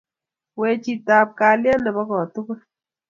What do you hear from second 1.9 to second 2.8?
kotugul